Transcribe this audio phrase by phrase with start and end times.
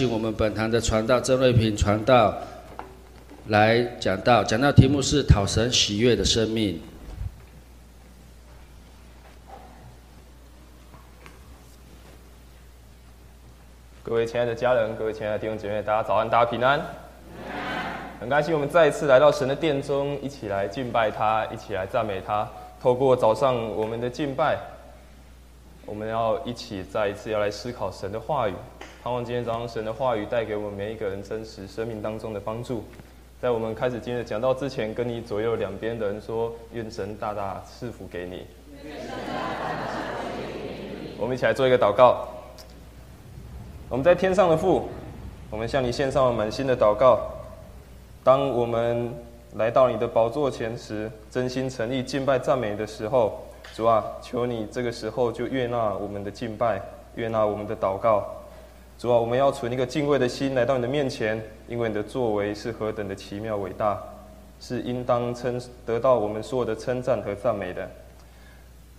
[0.00, 2.34] 请我们本堂的传道郑瑞平传道
[3.48, 6.80] 来讲道，讲道题目是讨神喜悦的生命。
[14.02, 16.80] 各位亲爱的家人，各位亲爱的弟兄姐妹，大家早安，大家平安。
[18.20, 22.48] 很开心我们再一次来到神的殿中，一起来敬拜他，一起来赞美他。
[22.80, 24.56] 透过早上我们的敬拜，
[25.84, 28.54] 我们要一起再一次要来思考神的话语。
[29.02, 32.84] 盼望今天早上神的话语带给我们每一个人真实生命当中的帮助。
[33.40, 38.46] 在我们开始今天的讲道之前，跟你左右两边的人说：愿神大大赐福给你。
[41.16, 42.28] 我们一起来做一个祷告。
[43.88, 44.86] 我们在天上的父，
[45.48, 47.20] 我们向你献上了满心的祷告。
[48.22, 49.10] 当我们
[49.54, 56.82] 来到你的宝座前时，真心诚意敬拜赞美的时候，主啊，求你这个时候就悦纳我们的敬拜，
[57.14, 58.30] 悦纳我们的祷告。
[59.00, 63.98] 主啊，我们要存一个敬畏的心来到你的面前，因为你的作为是何等的奇妙伟大，
[64.60, 67.88] 是应当称得到我们所有的称赞和赞美的。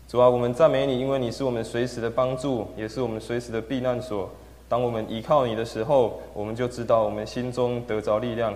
[0.08, 4.28] 主啊，我们赞美你，因为你是我们随时的帮助，也是我们随时的避难所。
[4.68, 8.56] 当我们依靠你的时候，我们就知道我们心中得着力量。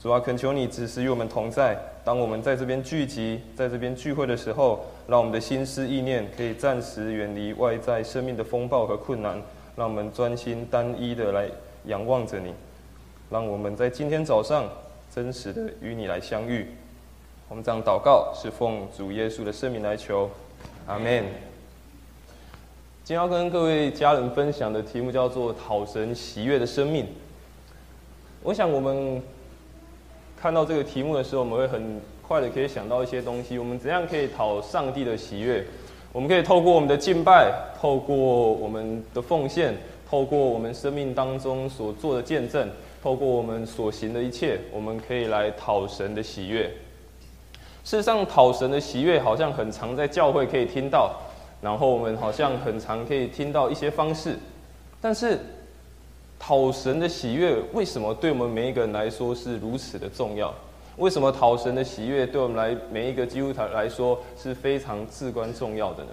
[0.00, 1.78] 主啊，恳求你只是与我们同在。
[2.02, 9.38] 当我们在这边聚集，在这边聚会的时候，让我们的心思意念可以暂时远离外在生命的风暴和困难，
[9.78, 11.48] 让我们专心单一的来
[11.84, 12.52] 仰望着你。
[13.30, 14.68] 让我们在今天早上
[15.14, 16.66] 真实的与你来相遇。
[17.48, 20.28] 我们这样祷告，是奉主耶稣的圣名来求，
[20.88, 21.24] 阿门。
[23.04, 27.06] 今天要跟各位家人分享的题目叫做“讨神喜悦的生命”。
[28.42, 29.22] 我想我们
[30.36, 33.58] 看到这个题目的时候，我们会很快的可以想到一些东西。
[33.58, 35.64] 我们怎样可以讨上帝的喜悦？
[36.12, 39.76] 我们可以透过我们的敬拜，透过我们的奉献，
[40.08, 42.68] 透过我们生命当中所做的见证，
[43.02, 46.64] 透过我们所行的一切，我们可以来讨神的喜悦。
[47.84, 51.14] 事实上，讨神的喜悦好像很常在教会可以听到。
[51.60, 54.38] 然后我们好像很常可以听到一些方式，
[55.00, 55.36] 但是
[56.38, 60.54] 讨神的喜悦为什么对我们每一个人来说是如此的重要？
[60.98, 66.10] 为什么讨神的喜悦对我们来每一个基督徒来说是非常至关重要的呢？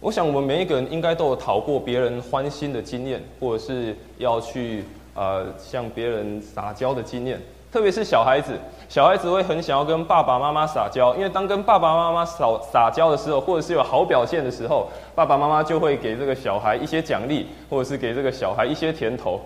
[0.00, 7.40] 我想我们每一个人应该都有讨过别人欢心的经验，或者是要去呃向别人撒娇的经验。
[7.70, 19.40] 特别是小孩子，小孩子会很想要跟爸爸妈妈撒娇，因为当跟爸爸妈妈撒撒娇的时候，或者是有好表现的时候，爸爸妈妈就会给这个小孩一些奖励，或者是给这个小孩一些甜头，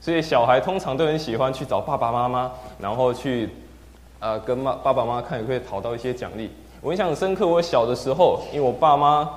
[0.00, 3.50] 所以小孩通常都很喜欢去找爸爸妈妈，然后去，
[4.18, 6.50] 呃，跟妈爸爸妈妈看可不可以讨到一些奖励。
[6.80, 9.28] 我印象很深刻，我小的时候，因为我爸妈，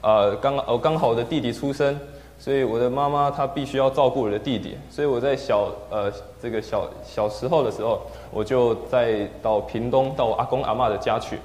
[0.00, 1.98] 呃，刚呃刚好我的弟弟出生。
[2.38, 6.12] 所以我的妈妈她必须要照顾我的弟弟，所以我在小呃
[6.42, 8.00] 这个小小时候的时候，
[8.32, 11.38] 我就在到屏东到我阿公阿妈的家去。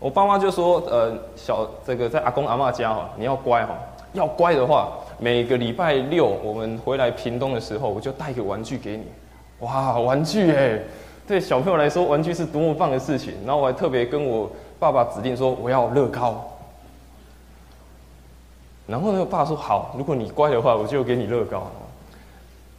[0.00, 3.72] 我爸妈就说，呃小这个在阿公阿妈家哈，你要乖哈，
[4.12, 4.88] 要乖的话，
[5.20, 9.04] 每个礼拜六我们回来屏东的时候，我就带一个玩具给你。
[9.60, 10.78] 哇，玩具哎，
[11.26, 13.34] 对小朋友来说，玩具是多么棒的事情。
[13.44, 16.48] 然后我还特别跟我爸爸指定说，我要乐高。
[18.86, 21.68] 然后呢，爸说好，如果你乖的话，我就给你乐高。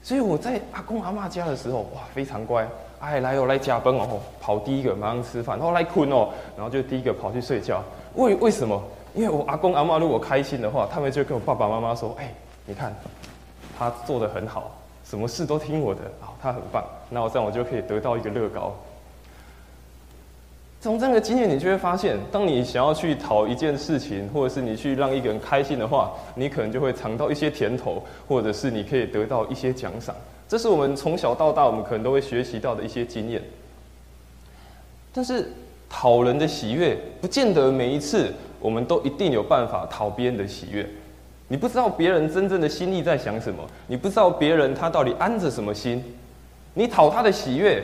[0.01, 2.65] 所以我在阿公阿妈家的时候，哇，非常乖。
[2.99, 7.83] 哎，来哦，来加班哦，跑第一个马上吃饭，然后来困哦，然后就第一个跑去睡觉。
[8.15, 8.81] 为为什么？
[9.13, 12.33] 因为我阿公阿妈如果开心的话，他们就跟我爸爸妈妈说：“哎，
[12.65, 12.95] 你看，
[13.77, 16.83] 他做的很好，什么事都听我的，啊，他很棒。
[17.09, 18.75] 那我这样我就可以得到一个乐高。”
[20.81, 30.15] 从这样的经验，你就会发现，当你想要去讨一件事情，或者是你去让一个人开心的话，你可能就会尝到一些甜头，或者是你可以得到一些奖赏。
[30.47, 33.43] 这是我们从小到大，我们可能都会学习到的一些经验。
[35.13, 35.51] 但是，
[35.89, 40.87] 讨人的喜悦，不见得每一次我们都一定有办法讨别人的喜悦。
[41.47, 46.03] 你不知道别人真正的心意在想什么，你不知道别人他到底安着什么心，
[46.75, 47.83] 你讨他的喜悦。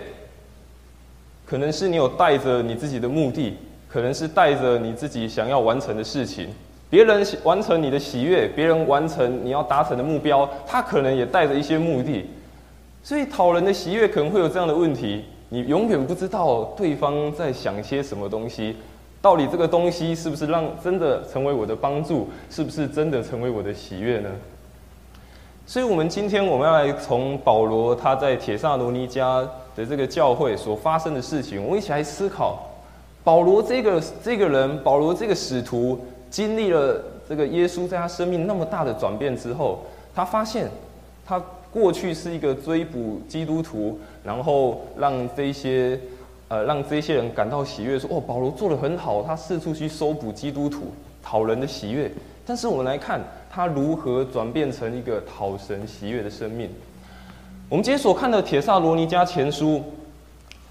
[1.48, 3.56] 可能是你有带着你自己的目的，
[3.88, 6.48] 可能是带着你自己想要完成的事情。
[6.90, 12.26] 别人完成你的喜悦，别人完成你要达成的目标，他可能也带着一些目的。
[13.04, 18.76] 所以讨人的喜悦可能会有这样的问题：你永远不知道对方在想些什么东西，
[19.22, 24.30] 到底这个东西是不是让真的成为我的帮助，是不是真的成为我的喜悦呢？
[25.68, 29.42] 所以，我们今天我们要来从保罗他在铁萨罗尼加
[29.76, 32.60] 的这个教会所发生的事情，我们一起来思考，
[33.24, 36.00] 保罗这个这个人，保罗这个使徒，
[36.30, 39.80] 经历了这个耶稣在他生命那么大的转变之后，
[40.14, 40.70] 他发现
[41.26, 41.42] 他
[41.76, 46.00] 过去是一个追捕基督徒，然后让这些
[46.48, 52.10] 呃让这些人感到喜悦，说哦保罗做的很好，他四处去搜捕基督徒，讨人的喜悦。
[52.46, 53.20] 但是我们来看
[53.52, 56.70] 他如何转变成一个讨神喜悦的生命。
[57.68, 59.78] 我们今天所看的《铁萨罗尼迦前书》，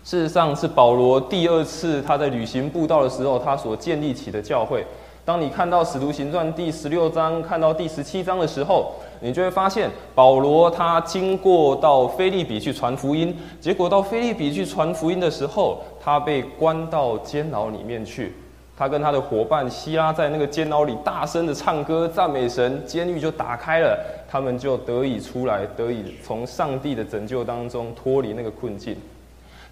[0.08, 4.86] 事实上是保罗第二次他在旅行布道的时候，他所建立起的教会。
[5.24, 18.34] 当你看到《使徒行传》第十六章，看到第十七章的时候，你就会发现，保罗他经过到菲利比去传福音，结果到菲利比去传福音的时候，他被关到监牢里面去。
[18.76, 23.98] 他跟他的伙伴希拉在那个监牢里大声的唱歌赞美神，监狱就打开了，
[24.28, 28.94] 他们就得以出来，得以从上帝的拯救当中脱离那个困境。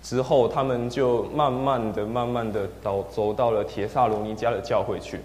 [0.02, 5.20] 之后，他们就慢慢的、慢慢的到走到了铁萨罗尼迦的教会去。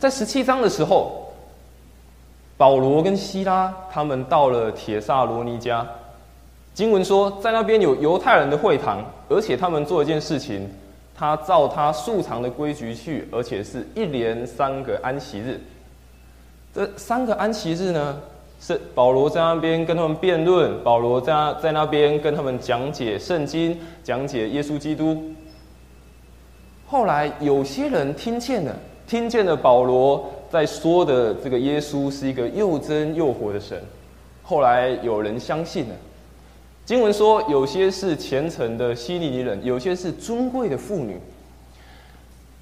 [0.00, 1.30] 在十七章的时候，
[2.56, 5.86] 保罗跟希拉他们到了铁萨罗尼家。
[6.72, 10.66] 经文说，在那边有犹太人的会堂，而且他们做一件事情，
[11.14, 15.60] 他照他素常的规矩去，而且是一连三个安息日。
[16.74, 18.18] 这三个安息日呢，
[18.58, 25.22] 是保罗在那边跟他们辩论，保罗在在那边跟他们讲解圣经，讲解耶稣基督。
[26.86, 28.74] 后来有些人听见了。
[29.10, 33.76] 听见了保罗在说的这个耶稣是一个又真又活的神，
[34.44, 35.94] 后来有人相信了。
[36.86, 41.18] 经文说，有些是虔诚的希利尼人，有些是尊贵的妇女。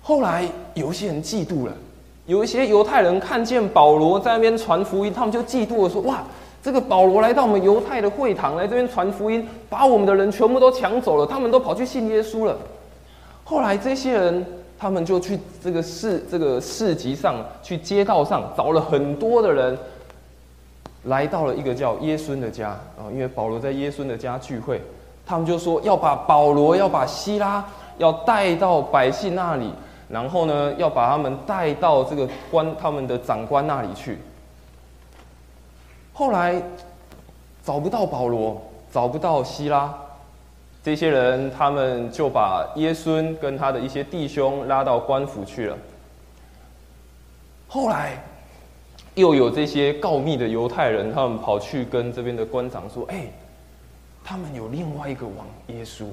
[0.00, 1.74] 后来有一些人嫉妒了，
[2.24, 6.24] 有一些犹太人看见保罗在那边传福音，他们就嫉妒了，说：哇，
[6.62, 12.56] 这个保罗来到我们犹太的会堂来这边传福音，把我们的人全部都抢走了，他们都跑去信耶稣了。
[13.44, 14.46] 后来这些人。
[14.78, 19.76] 他们就去这个市这个市集上去街道上找了很多的人，
[21.04, 24.80] 来到了一个叫耶孙的家啊，因为保罗在耶孙的家聚会，
[25.26, 27.64] 他们就说要把保罗要把希拉
[27.98, 29.72] 要带到百姓那里，
[30.08, 34.16] 然后呢要把他们带到这个官他们的长官那里去。
[36.12, 36.62] 后来
[37.64, 38.60] 找不到保罗，
[38.92, 39.92] 找不到希拉。
[40.82, 45.76] 这些人，他们就把耶稣跟他的一些弟兄拉到官府去了。
[47.66, 48.22] 后来，
[49.14, 53.26] 又有这些告密的犹太人，他们跑去跟这边的官长说：“哎，
[54.24, 56.04] 他们有另外一个王耶稣。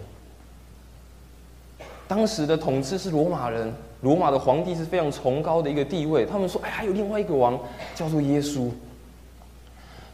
[2.07, 6.25] 当时的统治是罗马人，罗马的皇帝是非常崇高的一个地位。
[6.25, 7.57] 他们说：哎，还有另外一个王
[7.93, 8.69] 叫做耶稣。”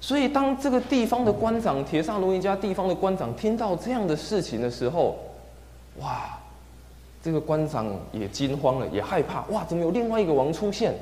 [0.04, 5.16] 所以，当这个地方的官长铁萨罗尼家地方的官长听到这样的事情的时候，
[6.00, 6.40] 哇，
[7.24, 9.42] 这个官长也惊慌了，也害怕。
[9.52, 10.96] 哇，怎么有另外一个王出现？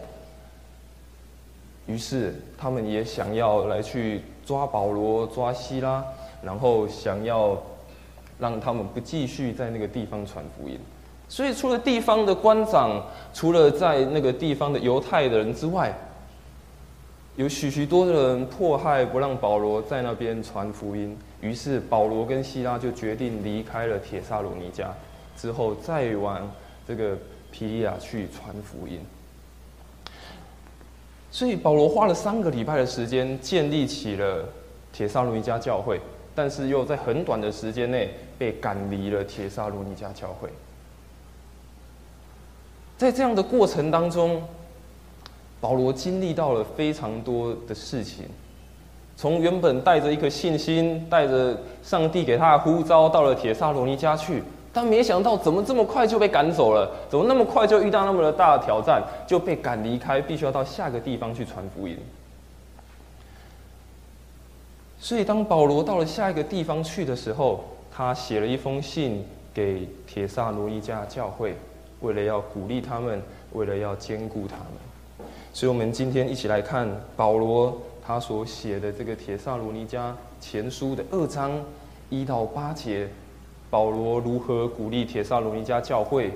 [1.88, 6.04] 于是，他们也想要来去抓保罗、抓希拉，
[6.44, 7.58] 然后想要
[8.38, 10.78] 让他们不继续在那个地方传福音。
[11.30, 13.02] 所以，除了地方的官长，
[13.34, 15.98] 除了在那个地方的犹太的人之外，
[17.40, 21.18] 有许许多的人迫害，不让保罗在那边传福音。
[21.40, 24.88] 于是保罗跟希拉就决定离开了铁萨罗尼迦，
[25.38, 26.52] 之后再往
[26.86, 27.18] 这个
[27.50, 29.00] 皮利亚去传福音。
[31.32, 34.44] 所以保罗花了三个礼拜的时间建立起了
[34.92, 36.02] 铁萨罗尼迦教会，
[36.36, 40.50] 但是又在很短的时间内被赶离了铁萨罗尼迦教会。
[42.98, 44.44] 在这样的过程当中。
[45.62, 48.26] 保罗经历到了非常多的事情，
[49.18, 56.90] 从原本带着一颗信心，带着上帝给他的呼召，到了铁萨罗尼家去，但没想到怎么这么快就被赶走了？
[57.10, 61.98] 怎么那么快就遇到那么的大的挑战，就被赶离开，必须要到下个地方去传福音。
[65.02, 71.56] 所以，当保罗到了下一个地方去的时候，他写了一封信给铁萨罗尼家教会，
[72.02, 73.22] 为了要鼓励他们，
[73.54, 74.89] 为了要兼顾他们。
[75.52, 76.88] 所以，我们今天一起来看
[77.18, 81.52] 保罗他所写的这个《铁萨罗尼迦前书》的二章
[82.10, 83.10] 一到八节，
[83.70, 86.32] 保罗如何鼓励铁萨罗尼迦教会，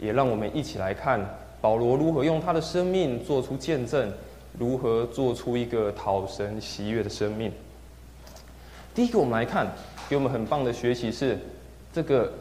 [0.00, 1.20] 也让我们一起来看
[1.60, 4.12] 保罗如何用他的生命做出见证，
[4.58, 7.52] 如何做出一个讨神喜悦的生命。
[8.94, 9.70] 第一个，我们来看，
[10.08, 11.38] 给我们很棒的学习是，
[11.92, 12.32] 这个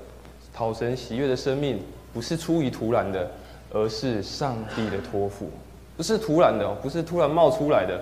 [0.54, 1.80] 讨神喜悦的生命
[2.14, 3.30] 不是出于突然的，
[3.72, 5.52] 而是上帝的托付。
[5.98, 8.00] 不是突然的，不是突然冒出来的，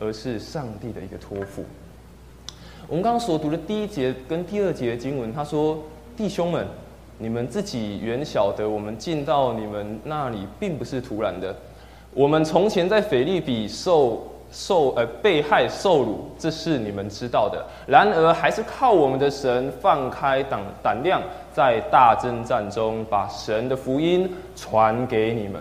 [0.00, 1.64] 而是上帝的一个托付。
[2.88, 5.78] 我们刚刚所读的第一节跟第二节经文，他说
[6.16, 6.66] ：“弟兄们，
[7.18, 11.54] 你们自己原晓得，我们进到你们那里并不是突然的。
[12.12, 17.64] 我们从前在腓利比受受呃被害受辱，这是你们知道的。
[17.86, 21.22] 然而，还是靠我们的神放开胆胆量，
[21.52, 25.60] 在大征战中把神的福音传给你们。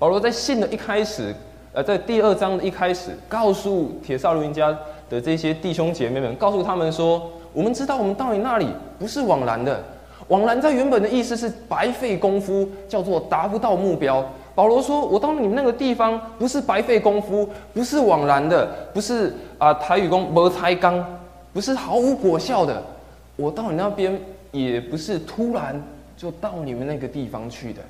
[0.00, 1.34] 保罗在信的一开始，
[1.74, 4.74] 呃，在第二章的一开始，告诉铁萨罗尼家
[5.10, 8.66] 的这些弟兄姐妹们，告诉他们说：我们知道，我们到你那里
[8.98, 9.84] 不是枉然的。
[10.28, 14.26] 枉然在原本的意思是白费功夫，叫做达不到目标。
[14.54, 21.04] 保罗说：“我到你们那个地方，不是白费功夫，不是枉然的，不是啊台语功没才刚，
[21.52, 22.82] 不是毫无果效的。
[23.36, 24.18] 我到你那边，
[24.50, 25.78] 也不是突然
[26.16, 27.82] 就到你们那个地方去的。”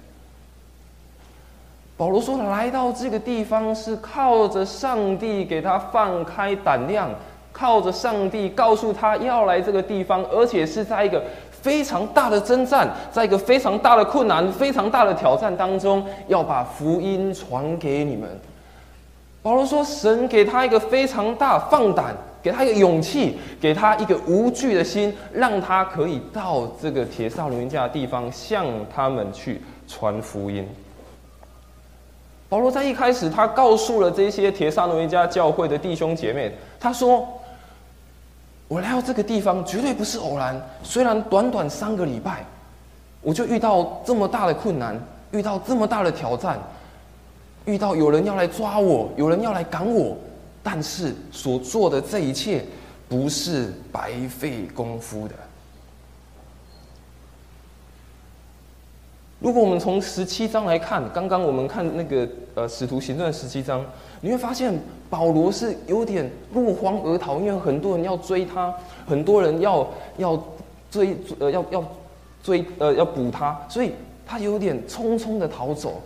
[2.00, 7.10] 保罗说：“来到这个地方是靠着上帝给他放开胆量，
[7.52, 11.22] 靠着上帝告诉他要来这个地方，而且是在一个。”
[11.60, 18.26] 非常大的征战，在一个非常大的困难、非常大的挑战当中，要把福音传给你们。
[19.42, 30.66] 保罗说：“神给他一个非常大放胆，给他一个勇气，给他一个无惧的心，让他可以到这个铁萨罗家的地方，向他们去传福音。”
[32.50, 37.26] 保罗在一开始，他告诉了这些铁萨罗尼迦教会的弟兄姐妹，他说。
[38.68, 40.54] 我来到这个地方绝对不是偶然。
[40.84, 42.44] 虽然短短三个礼拜，
[43.20, 44.96] 我就遇到这么大的困难，
[45.32, 46.56] 遇到这么大的挑战，
[47.64, 50.16] 遇到有人要来抓我，有人要来赶我，
[50.62, 52.64] 但是所做的这一切
[53.08, 55.34] 不是白费功夫的。
[59.40, 63.84] 如果我们从十七章来看，刚刚我们看那个呃使徒行传十七章。
[64.20, 64.78] 你会发现
[65.08, 68.72] 保罗是有点落荒而逃，因为很多人要追他，
[69.06, 70.44] 很多人要要
[70.90, 71.84] 追呃要要
[72.42, 73.92] 追呃要捕他，所以
[74.26, 76.02] 他有点匆匆的逃走。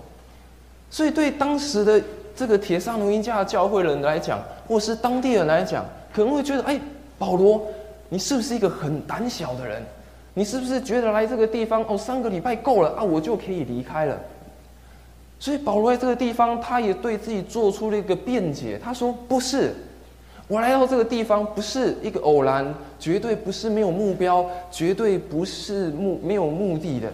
[0.88, 2.00] 所以对当时的
[2.36, 6.80] 这个铁砂奴音家教会人来讲，或是当地人来讲，可能会觉得：哎，
[7.18, 7.60] 保罗，
[8.08, 9.82] 你是不是一个很胆小的人？
[10.34, 14.18] 你是不是觉得来这个地方哦，三个礼拜够了啊，我就可以离开了？
[15.38, 18.80] 所以保罗在这个地方，他也对自己做出了一个辩解。
[18.82, 19.74] 他说：“不是，
[20.48, 27.12] 我来到这个地方不是一个偶然，绝对不是没有目标，绝对不是目没有目的的。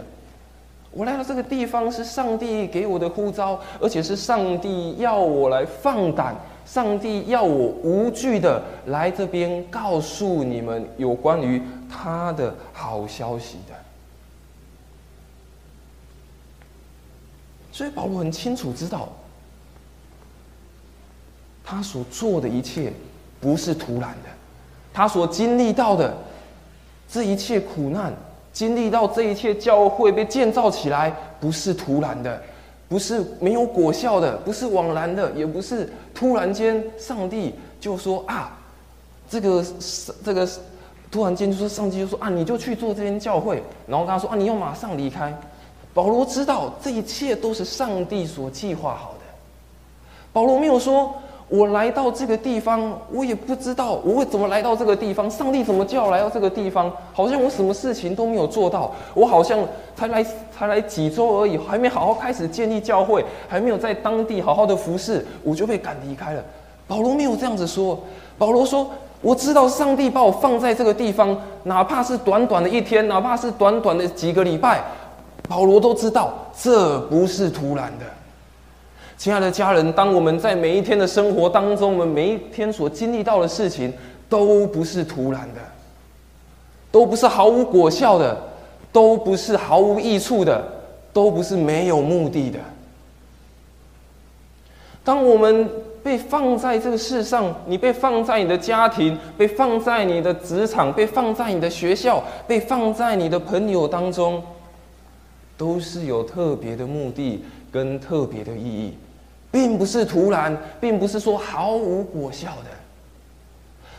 [0.91, 6.35] 我来到这个地方是上帝给我的呼召，而且是上帝要我来放胆，
[6.71, 13.75] 上帝要我无惧的来这边告诉你们有关于他的好消息的。”
[17.73, 19.09] 所以保罗很清楚知道，
[21.61, 22.93] 他所做的一切
[23.41, 24.29] 不是突然的，
[24.93, 26.15] 他所经历到的
[27.09, 28.13] 这一切苦难，
[28.53, 32.41] 经历到这一切教会被建造起来，不是突然的，
[32.91, 38.59] 不是没有果效的，不是枉然的，也不是突然间上帝就说啊，
[39.29, 39.65] 这个
[40.25, 40.45] 这个
[41.09, 45.33] 突然间就说上帝就说啊，你就去做这间教会，然后跟他说啊，你要马上离开。
[45.93, 49.19] 保罗知道这一切都是上帝所计划好的。
[50.33, 51.15] 保罗没有说
[51.51, 55.29] ：“我来到这个地方，我也不知道我会怎么来到这个地方。
[55.29, 56.89] 上帝怎么叫我来到这个地方？
[57.11, 59.59] 好像我什么事情都没有做到，我好像
[59.93, 60.25] 才来
[60.57, 66.41] 才来几周而已，还没好好开始建立教会，还没有在当地好好的服侍，我就被赶离开了。”
[66.87, 67.99] 保罗没有这样子说。
[68.37, 68.89] 保罗说
[69.21, 74.81] ：“我知道上帝把我放在这个地方，哪怕是短短的一天，哪怕是短短的几个礼拜。”
[75.49, 78.05] 保罗都知道这不是突然的，
[79.21, 83.93] 亲爱的家人，当我们在每一天的生活当中，我们每一天所经历到的事情，
[84.27, 85.61] 都不是突然的，
[86.91, 88.35] 都不是毫无果效的，
[88.91, 90.67] 都不是毫无益处的，
[91.13, 92.57] 都不是没有目的的。
[95.03, 95.69] 当我们
[96.01, 104.41] 被放在这个世上，你被放在你的家庭，被放在你的职场，被放在你的学校，被放在你的朋友当中。
[105.55, 108.97] 都是有特别的目的跟特别的意义，
[109.51, 112.71] 并不是突然，并不是说毫无果效的。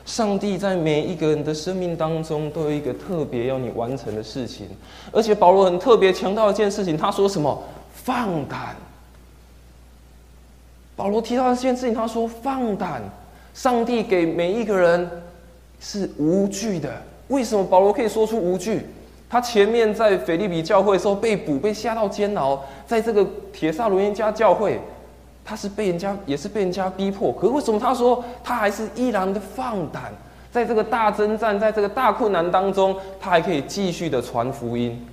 [0.04, 4.66] 上帝在每一个人的生命当中都有一个特别要你完成的事情，
[5.12, 7.62] 而且保罗很特别强调一件事情，他说什么？
[7.94, 8.74] 放胆。
[10.96, 13.02] 保罗提到这件事情，他说放胆。
[13.54, 15.08] 上帝给每一个人
[15.78, 16.90] 是无惧的。
[17.28, 18.86] 为什么保罗可以说出无惧？
[19.28, 24.80] 他前面在腓利比教会的时候被捕，被下到监牢，在这个铁萨罗尼加教会，
[25.44, 27.32] 他是被人家也是被人家逼迫。
[27.32, 30.12] 可为什么他说他还是依然的放胆，
[30.50, 35.04] 在这个大征战，在这个大困难当中，他还可以继续的传福音？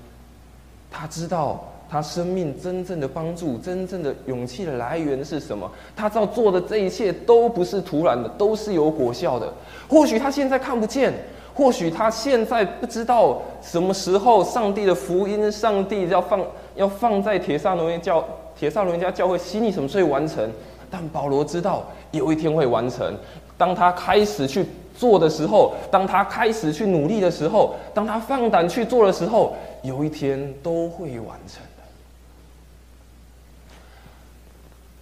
[0.91, 5.69] 他知道他生命真正的帮助、真正的勇气的来源是什么。
[5.95, 9.51] 他知道做的这一切都不是突然的，都是有果效的。
[9.87, 11.13] 或许他现在看不见，
[11.53, 16.39] 或许他现在不知道什么时候上帝的福音、上帝要放
[16.79, 18.25] 要放在铁萨罗尼教
[18.57, 20.49] 铁萨罗尼家教会心里什么时候完成。
[20.89, 23.15] 但保罗知道有一天会完成。
[23.57, 24.65] 当他开始去
[24.97, 31.61] 做的时候，当他开始去努力的时候，当他放胆去做的时候，有一天都会完成。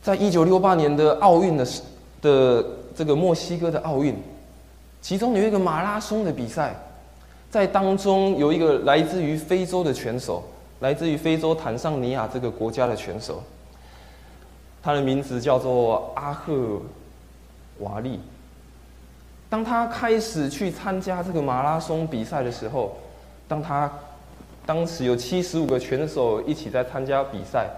[0.02, 1.66] 在一九六八年的奥运的
[2.22, 2.66] 的
[2.96, 4.14] 这个墨西哥的奥运，
[5.02, 6.76] 其中有一个马拉松的比赛，
[7.50, 10.44] 在当中有一个来自于非洲的选手，
[10.80, 13.42] 来自于非洲坦桑尼亚这个国家的选手，
[14.82, 16.82] 他的名字叫做阿赫
[17.80, 18.20] 瓦利。
[19.50, 22.98] 当他开始去参加这个马拉松比赛的时候，
[23.48, 23.92] 当他
[24.66, 27.70] 当时有七十五个选手一起在参加比赛，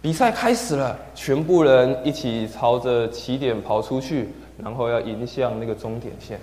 [0.00, 6.40] 比赛开始了，全部人一起朝着起点跑出去，然后要迎向那个终点线。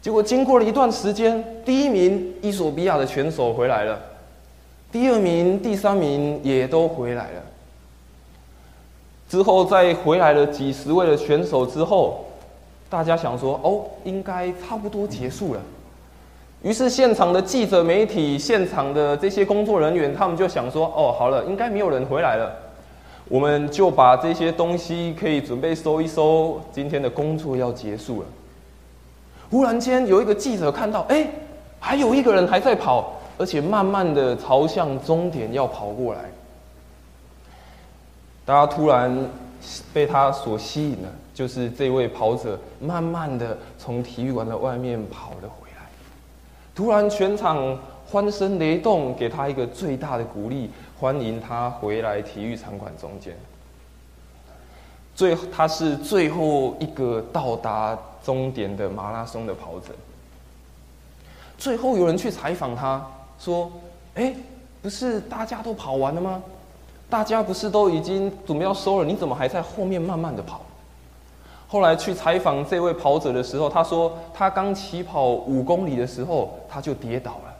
[0.00, 4.00] 结果经过了一段时间，第一名伊索比亚的选手回来了，
[4.90, 7.42] 第二名、第三名也都回来了。
[9.28, 12.22] 之后再回来了几十位的选手之后。
[12.88, 15.60] 大家想说哦，应该差不多结束了。
[16.62, 22.54] 于是现场的记者、媒体、现场的这些工作人员，他们就想说：哦，好了，应该没有人回来了，
[23.28, 28.28] 我们就把这些东西可以准备收一收，今天的工作要结束了。
[29.50, 31.28] 忽然间，有一个记者看到，哎，
[31.80, 36.22] 还有一个人还在跑，而且慢慢的朝向终点要跑过来。
[38.44, 39.28] 大家突然
[39.92, 41.08] 被他所吸引了。
[41.36, 45.84] 就是这位跑者慢慢的从体育馆的外面跑了回来，
[46.74, 53.36] 突然全场欢声雷动，给他一个最大的鼓励，欢迎他回来体育场馆中间。
[55.14, 59.88] 最他是最后一个到达终点的马拉松的跑者。
[61.58, 63.06] 最后有人去采访他，
[63.38, 63.70] 说
[64.14, 64.34] ：“哎，
[64.82, 66.42] 不是大家都跑完了吗？
[67.08, 69.04] 大家不是都已经准备要收了？
[69.04, 70.60] 你怎么还在后面慢慢的跑？”
[71.68, 77.54] 后来去采访这位跑者的时候，他说他刚起跑五公里的时候他就跌倒了，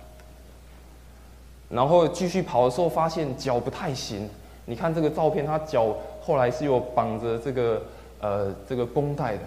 [1.68, 4.30] 然后继续跑的时候发现脚不太行。
[4.64, 7.82] 你看这个照片，他脚后来是有绑着这个
[8.20, 9.42] 呃这个绷带的。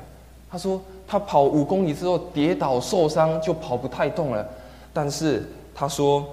[0.52, 4.46] 他说他跑五公里之后跌倒受伤就跑不太动了，
[4.92, 5.48] 但是
[5.80, 6.28] 他说，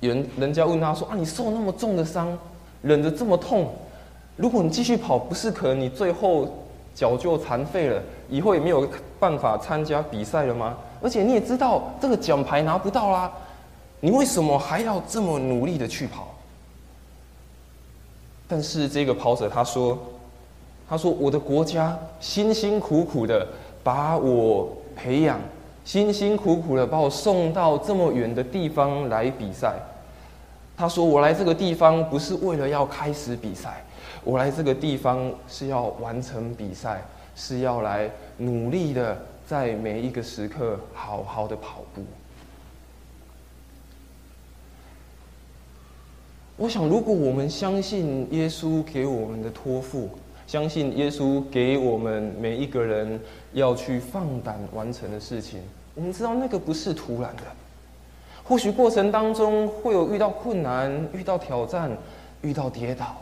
[0.00, 2.38] 人人家问他说啊你受那么重的伤，
[2.80, 3.74] 忍着这么痛，
[4.36, 6.48] 如果你继续跑，不是可能你最后。
[6.94, 10.76] 脚就残废了，以后也没有办法参加比赛了吗？
[11.02, 13.32] 而且你也知道这个奖牌拿不到啦，
[13.98, 16.28] 你为什么还要这么努力的去跑？
[18.46, 19.98] 但是这个跑者他说
[20.88, 23.44] ：“他说我的国家辛辛苦苦的
[23.82, 25.40] 把我培养，
[25.84, 29.74] 辛辛苦苦的把我送到这么远的地方来比赛。
[30.76, 33.84] 他说我来这个地方不是为了要开始比赛。”
[34.24, 37.02] 我来这个地方是要完成比赛，
[37.36, 42.02] 是要来努力的，在每一个时刻好好的跑步。
[46.56, 50.08] 我想，如果我们相信耶稣给我们的托付，
[50.46, 53.20] 相信耶稣给我们每一个人
[53.52, 55.60] 要去放胆完成的事情，
[55.94, 57.42] 我们知道那个不是突然的。
[58.44, 61.90] 或许过程当中会有遇到困难、遇到挑战、
[62.42, 63.16] 遇到跌倒。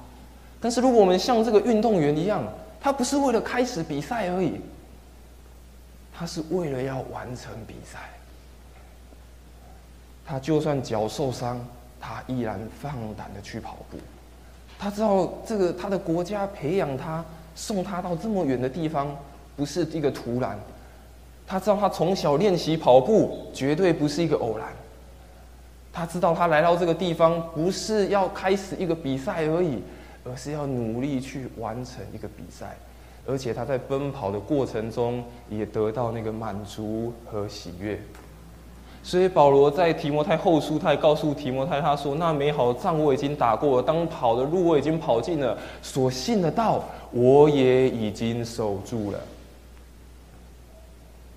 [0.60, 2.44] 但是，如果我们像这个运动员一样，
[2.80, 4.60] 他不是为了开始比赛而已，
[6.12, 7.98] 他是为了要完成比赛。
[10.24, 11.64] 他就算脚受伤，
[12.00, 13.96] 他依然放胆的去跑步。
[14.82, 19.16] 他知道这个他的国家培养他，送他到这么远的地方，
[19.54, 20.58] 不是一个突然。
[21.46, 24.66] 他知道他从小练习跑步，绝对不是一个偶然。
[25.92, 29.80] 他知道他来到这个地方，不是要开始一个比赛而已。
[30.24, 32.76] 而是要努力去完成一个比赛，
[33.26, 38.00] 而且他在奔跑的过程中也得到那个满足和喜悦。
[39.04, 49.18] 所以保罗在提摩太后书，他也告诉提摩太，他说：“那美好的仗我已经打过了，当跑的路我已经跑尽了，所信的道我也已经守住了。”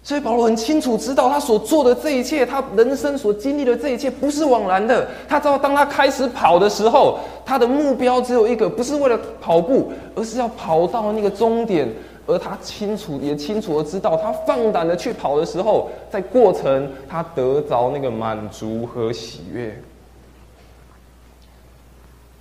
[0.04, 5.08] 所以保罗很清楚知道，他所做的这一切，他人生所经历的这一切，不是枉然的。
[5.28, 11.92] 他知道，当他开始跑的时候，他的目标只有一个，不是为了跑步，而是要跑到那个终点。
[12.28, 19.80] 而他清楚，也清楚的知道，他放胆的去跑的时候，在过程他得着那个满足和喜悦。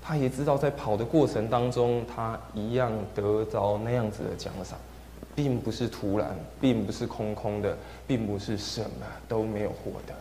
[0.07, 4.79] 他也知道在跑的过程当中，他一样得着那样子的奖赏，
[5.35, 10.14] 并不是突然，并不是空空的，并不是什么都没有获得。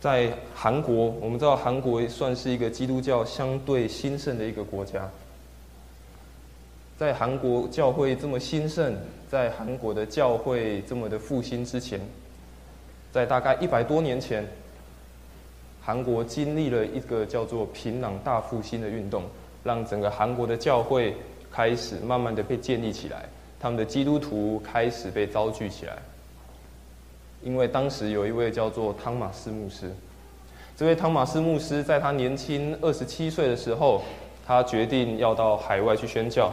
[0.00, 5.08] 在韩国，我们知道韩国算是一个基督教相对兴盛的一个国家。
[6.98, 8.94] 在韩国教会这么兴盛，
[9.30, 12.00] 在韩国的教会这么的复兴之前，
[13.12, 14.46] 在大概一百多年前，
[15.82, 19.24] 韩国经历了一个叫做平壤大复兴的运动，
[19.64, 21.14] 让整个韩国的教会
[21.50, 23.24] 开始慢慢的被建立起来，
[23.58, 25.98] 他们的基督徒开始被招聚起来。
[27.46, 29.88] 因为当时有一位叫做汤马斯牧师，
[30.76, 34.02] 这位汤马斯牧师在他年轻二十七岁的时候，
[34.44, 36.52] 他决定要到海外去宣教。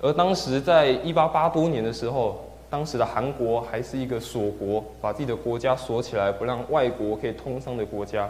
[0.00, 8.26] 而当时在一八八多年的时候，当时的韩国还是一个锁国，把自己的国家锁起来，不让外国可以通商的国家。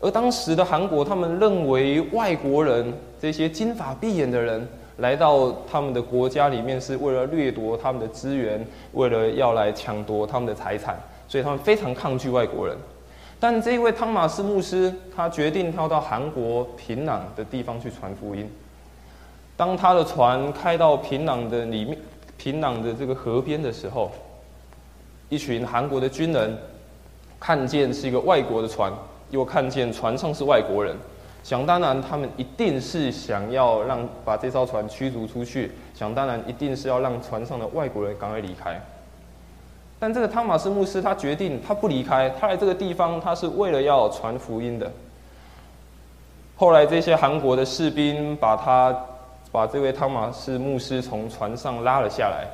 [0.00, 4.66] 而当时的韩国，他们认为外国人这些金发碧眼的人。
[4.98, 12.76] 来到他们的国家里面，是为了掠夺他们的资源，为了要来抢夺他们的财产，所以他们非常抗拒外国人。
[13.40, 18.48] 但这一位汤马斯牧师，他决定他要到韩国平壤的地方去传福音。
[19.56, 21.98] 当他的船开到平壤的里面，
[22.36, 24.10] 平壤的这个河边的时候，
[25.28, 26.56] 一群韩国的军人
[27.38, 28.92] 看见是一个外国的船，
[29.30, 30.96] 又看见船上是外国人。
[31.44, 35.70] 想当然，他们一定是想要让把这艘船驱逐出去。
[35.94, 38.80] 想当然，一定是要让船上的外国人赶快离开。
[40.00, 44.90] 但这个汤马斯牧师他决定，他不离开，他来这个地方，他是为了要传福音的。
[46.56, 48.96] 后来，这些韩国的士兵把他
[49.52, 52.46] 把这位汤马斯牧师从船上拉了下来，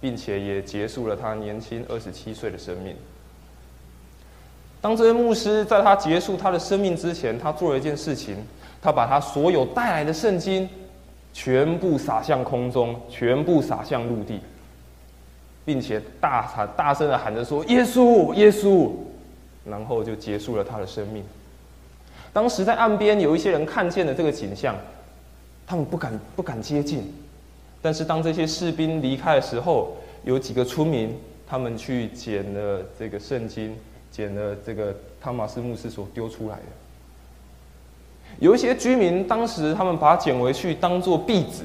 [0.00, 2.96] 并且也结束了他年轻二十七岁的生命。
[4.80, 8.36] 当这位牧师在他结束他的生命之前，他做了一件事情，
[8.80, 10.66] 他把他所有带来的圣经
[11.34, 14.40] 全部撒向空中，全部撒向陆地，
[15.66, 18.90] 并且大喊大声的喊着说：“耶稣，耶稣！”
[19.68, 21.22] 然后就结束了他的生命。
[22.32, 24.74] 当时在岸边有一些人看见了这个景象，
[25.66, 27.12] 他们不敢不敢接近，
[27.82, 31.14] 但是当这些士兵离开的时候，有几个村民
[31.46, 33.76] 他们去捡了这个圣经。
[34.10, 36.62] 捡了这个汤马斯牧师所丢出来的，
[38.38, 41.64] 有一些居民当时他们把捡回去当做壁纸，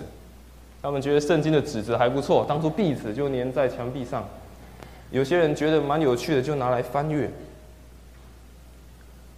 [0.81, 4.27] 他们觉得圣经的纸质还不错，当做壁纸就粘在墙壁上。
[5.11, 7.31] 有些人觉得蛮有趣的，就拿来翻阅。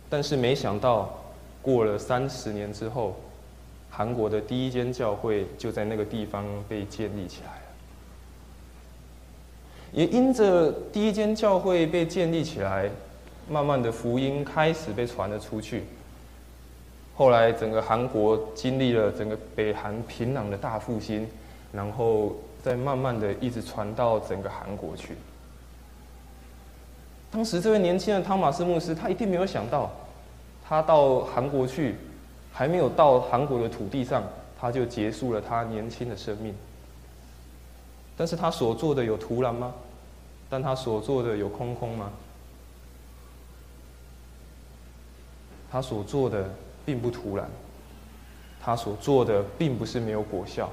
[0.10, 1.20] 但是没想到，
[1.62, 3.16] 过了三十年之后，
[3.90, 7.67] 韩国的第一间教会就在那个地方被建立起来。
[9.98, 12.88] 也因着第一间教会被建立起来，
[13.50, 15.86] 慢慢的福音开始被传了出去。
[17.16, 21.28] 后来整个韩国经历了整个北韩平壤的大复兴，
[21.72, 25.16] 然后再慢慢的一直传到整个韩国去。
[27.32, 29.92] 当时这位年轻的汤马斯牧师，他一定没有想到，
[30.64, 31.96] 他到韩国去，
[32.54, 34.22] 还没有到韩国的土地上，
[34.62, 36.54] 他就结束了他年轻的生命。
[38.16, 39.74] 但是他所做的有突然吗？
[40.50, 42.12] 但他所做的有空空吗？
[45.70, 46.50] 他所做的
[46.86, 47.50] 并不突然，
[48.62, 50.70] 他所做的并不是没有果效。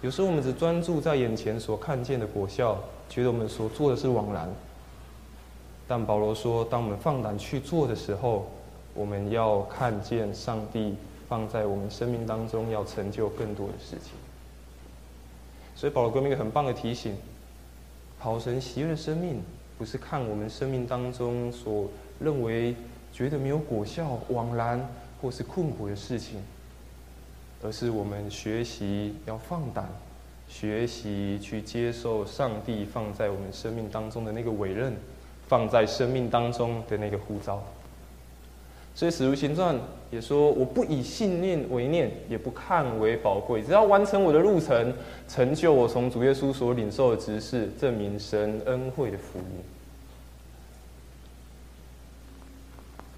[0.00, 2.78] 有时候我们只专注在眼前所看见的果效，
[3.10, 4.48] 觉得我们所做的是枉然。
[5.86, 8.50] 但保罗说，当我们放胆去做的时候，
[8.94, 10.94] 我们要看见上帝
[11.28, 14.14] 放在我们生命当中要成就更多的事情。
[15.76, 17.14] 所以保罗给我们一个很棒的提醒：，
[18.20, 19.42] 讨神喜悦的生命，
[19.78, 22.76] 不是看我们生命当中所认为
[23.12, 24.86] 觉得没有果效、枉然
[25.22, 26.42] 或是困苦的事情，
[27.62, 29.88] 而是我们学习要放胆，
[30.48, 34.94] 学习去接受上帝放在我们生命当中的那个委任，
[35.48, 37.62] 放在生命当中的那个呼召。
[39.00, 39.74] 所以《使徒行传》
[40.10, 44.92] 也说：“我不以信念为念，也不看为宝贵，只要完成我的路程，
[45.26, 49.44] 成就我从主耶稣所领受的职事，证明神恩惠的福音。”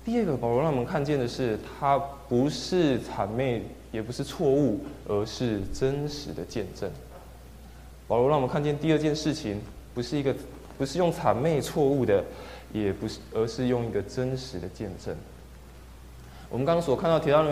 [0.07, 6.89] 第二个，保罗让我们看见的是，他不是谄媚，也不是错误，而是真实的见证。
[8.07, 9.61] 保罗让我们看见第二件事情，
[9.95, 10.33] 不是一个，
[10.79, 12.23] 不是用谄媚错误的，
[12.73, 15.13] 也不是，而是用一个真实的见证。
[16.53, 17.51] 我们刚刚所看到提到的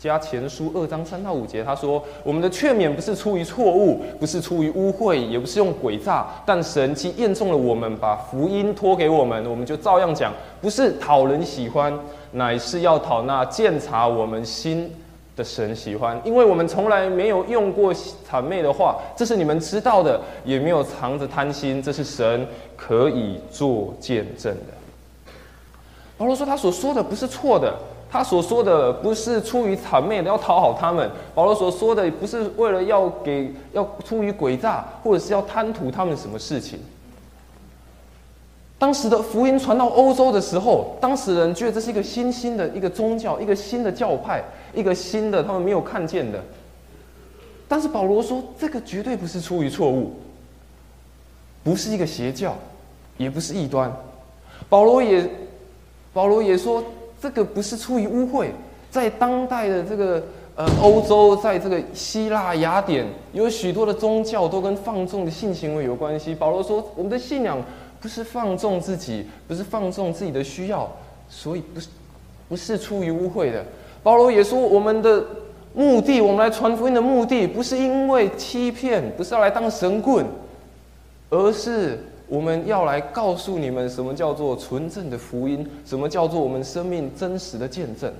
[0.00, 11.96] 加前书二章三到五节，他说：“我们的劝勉不是出于错误，不是出于污秽，也不是用诡诈，但神既验中了我们，把福音托给我们，我们就照样讲，不是讨人喜欢，
[12.32, 14.92] 乃是要讨那鉴察我们心
[15.36, 16.20] 的神喜欢。
[16.24, 22.44] 因为我们从来没有用过谄媚的话，这是你们知道的，也没有藏着贪心，这是神
[22.76, 25.32] 可以做见证的。”
[26.18, 27.72] 保罗说：“他所说的不是错的。”
[28.12, 36.78] 他所说的不是出于谄媚的要讨好他们，保罗所说的不是为了要给要出于诡诈，或者是要贪图他们什么事情。
[38.78, 44.44] 当时的福音传到欧洲的时候，当时人觉得这是一个新兴的一个宗教，一个新的教派，
[44.74, 46.38] 一个新的他们没有看见的。
[47.66, 50.16] 但是保罗说，这个绝对不是出于错误，
[51.64, 52.54] 不是一个邪教，
[53.16, 53.90] 也不是异端。
[54.68, 55.26] 保罗也，
[56.12, 56.84] 保罗也说。
[57.22, 58.48] 这个不是出于污秽，
[58.90, 60.20] 在当代的这个
[60.56, 66.34] 呃欧洲，在这个希腊雅典，有许多的宗教都跟放纵的性行为有关系。
[66.34, 67.62] 保罗说，我们的信仰
[68.00, 70.90] 不是放纵自己，不是放纵自己的需要，
[71.28, 71.88] 所以不是
[72.48, 73.64] 不是出于污秽的。
[74.02, 75.24] 保罗也说，我们的
[75.74, 80.26] 目的，我们来传福音的目的，不是因为欺骗，不是要来当神棍，
[81.30, 82.04] 而是。
[82.32, 85.68] 我们要来告诉你们，什么叫做纯正的福音？
[85.84, 88.10] 什么叫做我们生命真实的见证？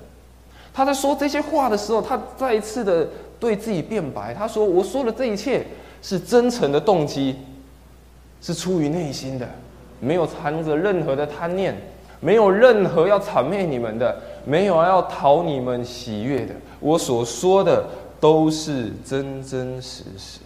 [0.75, 3.09] 他在说这些话的时候，他再一次的
[3.41, 4.35] 对自己辩白。
[4.35, 5.67] 他说：“我说的这一切
[6.03, 7.37] 是真诚的动机，
[8.43, 9.49] 是出于内心的，
[9.99, 11.75] 没有藏着任何的贪念，
[12.21, 16.55] 没有任何要谄媚你们的，没有要讨你们喜悦的。
[16.81, 17.83] 我所说的
[18.21, 20.41] 都是真真实实。”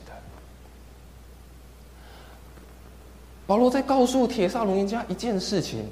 [3.47, 5.89] 保罗在告诉铁萨龙人家一件事情。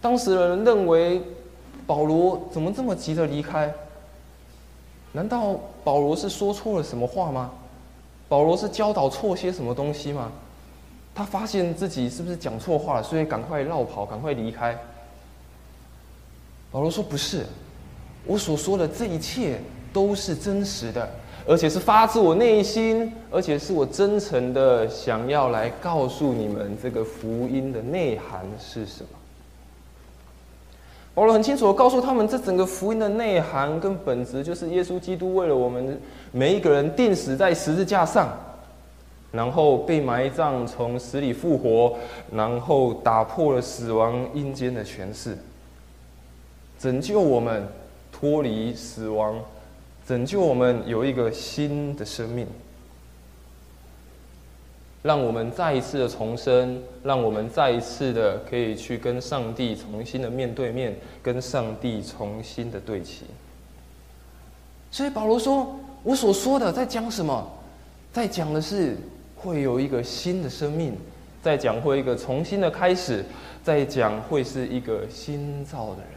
[0.00, 1.22] 当时的人认为
[1.86, 3.72] 保罗怎么这么急着离开？
[5.12, 7.50] 难道保罗是说错了什么话吗？
[8.28, 10.30] 保罗是教导错些什么东西吗？
[11.14, 14.78] 他发现自己是不是讲错话了，所以赶快绕跑，赶快离开。
[16.70, 17.46] 保罗说：“不是，
[18.24, 19.60] 我所说的这一切
[19.92, 21.10] 都是真实的。”
[21.48, 29.08] 而且是发自我内心，而且是我真诚的想要来告诉你们这个福音的内涵是什么。
[31.14, 35.98] 保罗很清楚的告诉他们，这整个福音的内涵跟本质，就是耶稣基督为了我们
[36.32, 38.28] 每一个人钉死在十字架上，
[39.32, 41.96] 然后被埋葬，从死里复活，
[42.30, 45.34] 然后打破了死亡阴间的权势，
[46.78, 47.66] 拯救我们
[48.12, 49.34] 脱离死亡。
[50.08, 52.46] 拯救我们有一个新的生命，
[55.02, 63.26] 让我们再一次的重生，让我们再一次的可以去跟上帝重新的面对面，跟上帝重新的对齐。
[64.90, 67.46] 所以保罗说：“我所说的在讲什么？
[68.10, 68.96] 在讲的是
[69.36, 70.96] 会有一个新的生命，
[71.42, 73.22] 在讲会一个重新的开始，
[73.62, 76.12] 在讲会是一个新造的人。”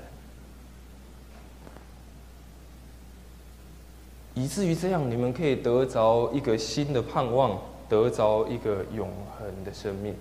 [4.42, 10.16] 以至于这样，你们可以得着一个新的盼望，得着一个永恒的生命。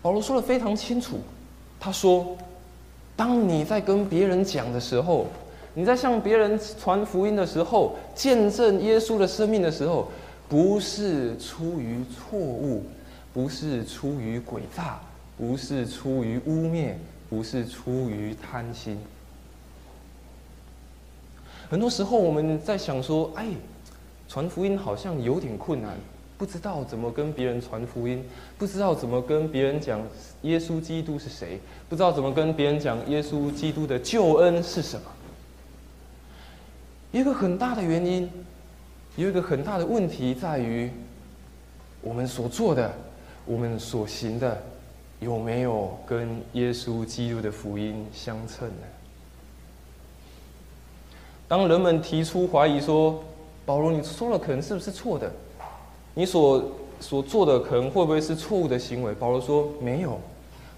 [0.00, 1.18] 保罗说的非常清楚，
[1.80, 2.36] 他说
[3.16, 5.26] ：“当你在跟别人讲的时候，
[5.74, 10.06] 你在向别人传福音的时候，见证耶稣的生命的时候，
[10.48, 12.84] 不是出于错误，
[13.32, 15.00] 不是出于诡诈，
[15.36, 16.92] 不是出于污蔑，
[17.28, 18.96] 不是出于贪心。”
[21.68, 23.46] 很多时候我们在想说，哎，
[24.28, 25.96] 传福音好像有点困难，
[26.36, 28.24] 不知道怎么跟别人传福音，
[28.58, 30.00] 不知道怎么跟别人讲
[30.42, 35.06] 耶稣基督是谁，不知道怎么跟别人讲耶稣基督的救恩是什么。
[37.12, 38.28] 一个很大的原因，
[39.16, 40.90] 有一个很大的问题在于，
[42.00, 42.92] 我们所做的，
[43.46, 44.60] 我们所行的，
[45.20, 48.86] 有没有跟耶稣基督的福音相称呢？
[51.54, 53.22] 当人们提出怀疑说
[53.64, 55.30] ：“保罗，你说了可能是不是错的？
[56.12, 56.60] 你所
[56.98, 60.20] 所做的可能会不会是错误的行为？”保罗说：“没有，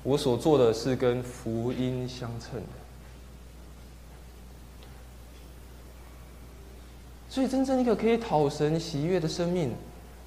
[0.02, 2.66] 我所做的是跟福音相称的。”
[7.30, 9.72] 所以，真正一个可以讨神喜悦的生命，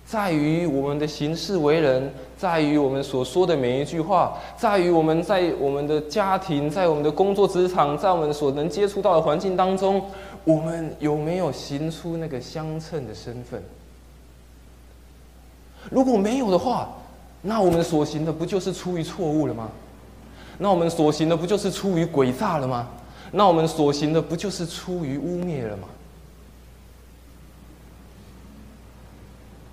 [0.03, 10.03] 在于我们的行事为人，在于我们所说的每一句话，在于我们在我们的家庭，在我们的工作职场，在我们所能接触到的环境当中。
[10.45, 13.61] 我们有没有行出那个相称的身份？
[15.89, 16.89] 如果没有的话，
[17.41, 19.69] 那我们所行的不就是出于错误了吗？
[20.57, 22.87] 那我们所行的不就是出于诡诈了吗？
[23.31, 25.87] 那我们所行的不就是出于污蔑了吗？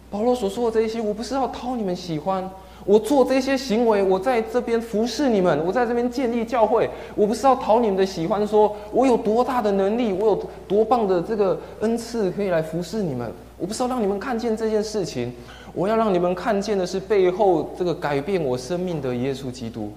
[0.09, 2.49] 保罗所说的这些，我不是要讨你们喜欢，
[2.85, 15.33] 我做这些行为，我在这边服侍你们，我在这边建立教会，我不是要讨你们的喜欢，说我有多大的能力，我有多棒的这个恩赐可以来服侍你们，我不是要让你们看见这件事情，
[15.75, 19.93] 我要让你们看见的是背后这个改变我生命的耶稣基督。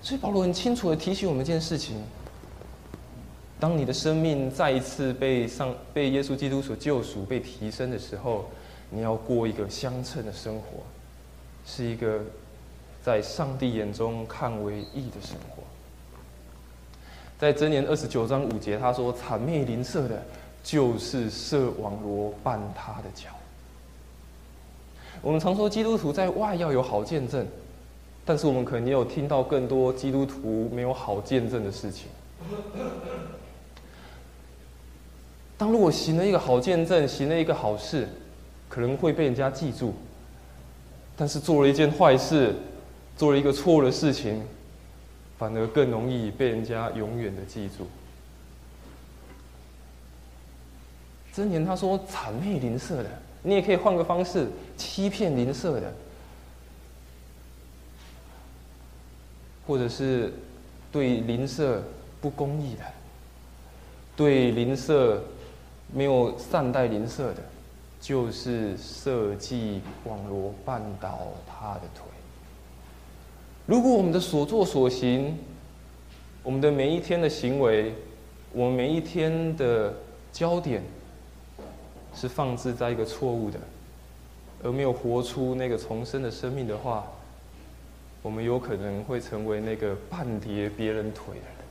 [0.00, 1.94] 所以保罗很清楚的提醒我们一件事情：
[3.62, 8.46] 当你的生命再一次被上被耶稣基督所救赎、被提升的时候，
[8.90, 10.82] 你要过一个相称的生活，
[11.64, 12.20] 是一个
[13.04, 15.62] 在上帝眼中看为义的生活。
[17.38, 20.20] 在箴言二十九章五节，他说：“惨灭邻舍的，
[20.64, 23.28] 就是设网罗绊他的脚。”
[25.22, 27.46] 我们常说基督徒在外要有好见证。
[28.24, 32.08] 但是我们可能也有听到更多基督徒没有好见证的事情。
[35.62, 38.08] 当如果行了一个好见证，行了一个好事，
[38.68, 39.92] 可能会被人家记住；
[41.16, 42.52] 但是做了一件坏事，
[43.16, 44.42] 做了一个错的事情，
[45.38, 47.86] 反而更容易被人家永远的记住。
[51.32, 53.08] 真言他说谄媚邻舍的，
[53.44, 55.94] 你也可以换个方式，欺骗邻舍的。
[59.64, 60.32] 或者是
[60.90, 61.80] 对邻舍
[62.20, 62.82] 不公义的，
[64.16, 65.22] 对邻舍
[65.94, 67.42] 没有善待邻舍的，
[68.00, 72.04] 就是设计网罗绊倒他的腿。
[73.66, 75.36] 如果我们的所作所行，
[76.42, 77.94] 我们的每一天的行为，
[78.52, 79.94] 我们每一天的
[80.32, 80.82] 焦点，
[82.14, 83.58] 是放置在一个错误的，
[84.64, 87.06] 而没有活出那个重生的生命的话，
[88.22, 91.61] 我们有可能会成为那个半跌别人腿的人。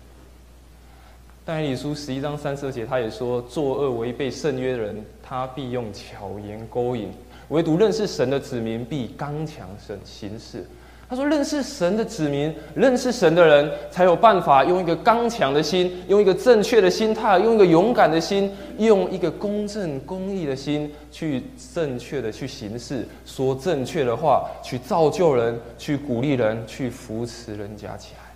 [1.44, 7.08] 但以理书十一章三十二节，他也说：作恶违背圣约的人，他必用巧言勾引；
[7.50, 10.66] 唯独认识神的子民，必刚强神行事。
[11.10, 28.31] 他说：认识神的子民，认识神的人，才有办法用一个刚强的心，用一个正确的心态，用一个勇敢的心，用一个公正公义的心，去正确的去行事，说正确的话，去造就人，去鼓励人，去扶持人家起来。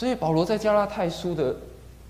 [0.00, 1.54] 所以保罗在加拉太书的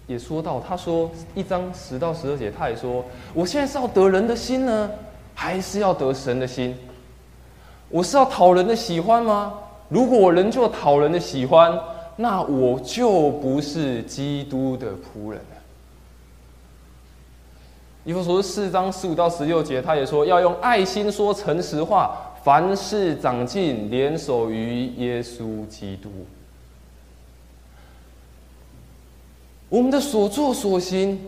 [0.07, 4.89] 也说到，他说一章十到十二节，他也说：我现在是要得人的心呢。
[5.35, 6.77] 还是要得神的心。
[7.89, 9.55] 我是要讨人的喜欢吗？
[9.89, 11.77] 如果我仍旧讨人的喜欢，
[12.15, 15.57] 那我就不是基督的仆人了。
[18.05, 26.09] 以弗所四章十五到十六节，他也说要用爱心说诚实话，凡事长进，联手于耶稣基督。
[29.71, 31.19] 我们的所作所行。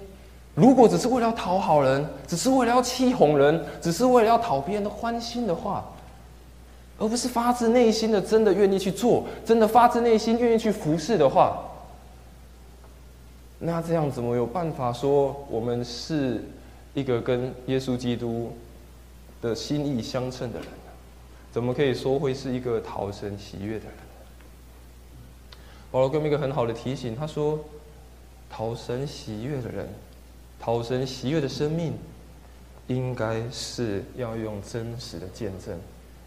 [0.54, 5.82] 如果只是为了讨好人，只是为了要气哄人，只是为了要讨别人的欢心的话，
[6.98, 11.58] 而不是发自内心的真的愿意去做，真的发自内心愿意去服侍的话，
[13.58, 16.44] 那这样怎么有办法说我们是
[16.92, 18.52] 一个跟耶稣基督
[19.40, 20.92] 的心意相称的人呢？
[21.50, 23.94] 怎么可以说会是一个讨神喜悦的人？
[25.90, 27.58] 保罗给我们一个很好的提醒，他说：
[28.52, 29.88] 讨神喜悦的人。
[30.60, 31.92] 讨神喜悦的生命，
[32.86, 35.76] 应该是要用真实的见证，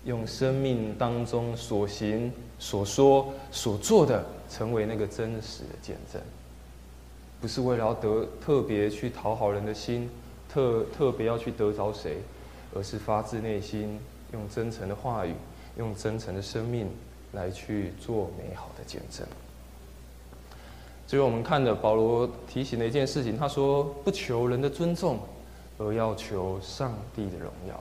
[0.04, 6.22] 用生命当中所行、所说、所做的，成为那个真实的见证。
[7.40, 10.10] 不是为了要得特别去讨好人的心，
[10.50, 12.18] 特特别要去得着谁，
[12.74, 13.98] 而是发自内心，
[14.34, 15.34] 用真诚的话语，
[15.78, 16.90] 用真诚的生命
[17.32, 19.26] 来去做美好的见证。
[21.08, 25.20] 所以我们看的保罗提醒的一件事情，他说：“不求人的尊重，
[25.78, 27.80] 而要求上帝的荣耀。”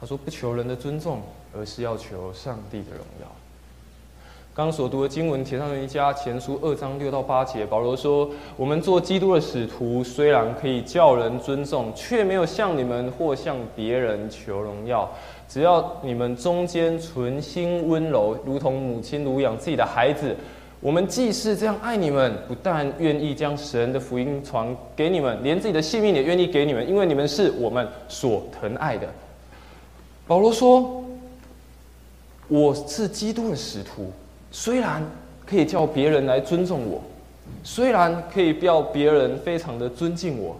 [0.00, 1.22] 他说：“不求人的尊重，
[1.56, 3.28] 而是要求上帝的荣耀。”
[4.56, 8.28] 刚所读的经文《铁上人家前书》二章六到八节，保罗说
[8.58, 15.08] ：“我们做基督的使徒，虽然可以叫人尊重，却没有向你们或向别人求荣耀。
[15.48, 20.36] 只要你们中间存心温柔，如同母亲乳养自己的孩子。”
[20.84, 29.08] 我们既是这样爱你们，不但愿意将神的福音传给你们，连自己的性命也愿意给你们，因为你们是我们所疼爱的。
[30.26, 31.02] 保罗说
[32.48, 34.12] ：“我是基督的使徒，
[34.50, 35.02] 虽然
[35.46, 37.00] 可以叫别人来尊重我，
[37.62, 40.54] 虽然可以叫别人非常的尊敬我，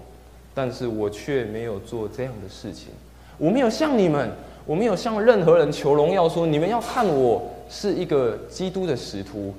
[0.54, 2.88] 但是我却没有做这样的事情。
[3.36, 4.30] 我没有向你们，
[4.64, 9.52] 我没有向任何人求荣耀，说你们要看我是一个基督的使徒，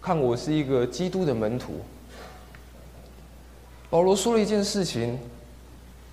[0.00, 1.80] 看我是一个基督的门徒。
[3.90, 5.18] 保罗说了一件事情，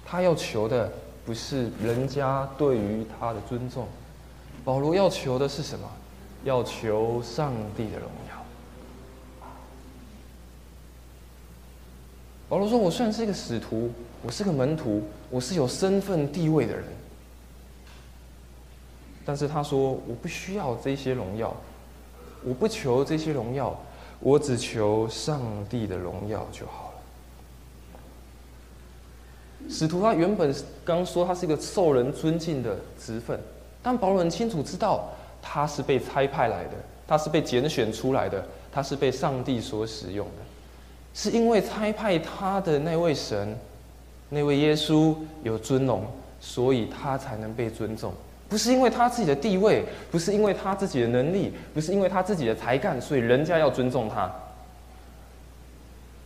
[0.06, 0.92] 他要求的
[1.26, 3.88] 不是人家对于他的尊重，
[4.64, 5.90] 保罗要求的是什么？
[6.44, 8.46] 要求上帝的荣耀。
[12.48, 16.86] 保罗说：“我虽然是一个使徒，我是个门徒，我是有身份地位的人，
[19.26, 21.52] 但是他说我不需要这些荣耀，
[22.44, 23.80] 我不求这些荣耀，
[24.20, 26.92] 我只求上帝的荣耀就好了。”
[29.70, 33.40] 使徒他原本刚说他是一个受人尊敬的职分，
[33.82, 35.10] 但保罗很清楚知道
[35.42, 36.74] 他是被差派来的，
[37.08, 40.44] 他是被拣选出来的，他是被上帝所使用的。
[41.16, 43.58] 是因为差派他的那位神，
[44.30, 46.06] 那位耶稣有尊荣，
[46.40, 48.14] 所以他才能被尊重。
[48.48, 54.32] 不是因为他自己的地位，不是因为他自己的能力，不是因为他自己的才干，所以人家要尊重他。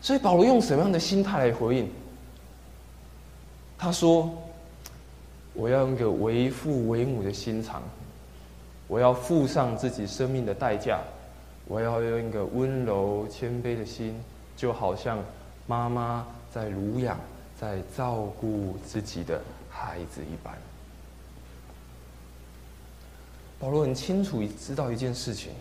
[0.01, 1.89] 所以保罗用什么样的心态来回应？
[3.77, 4.29] 他说
[5.53, 7.81] ：“我要用一个为父为母的心肠，
[8.87, 10.99] 我要付上自己生命的代价，
[11.67, 14.19] 我要用一个温柔谦卑的心。”
[14.59, 15.17] 就好像
[15.67, 17.17] 妈妈在乳养、
[17.57, 19.39] 在照顾自己的
[19.69, 20.53] 孩子一般。
[23.59, 25.51] 保罗很清楚知道一件事情，